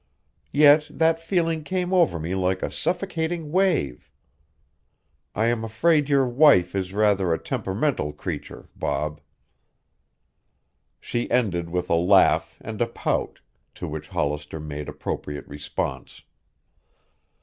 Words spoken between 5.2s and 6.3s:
I am afraid your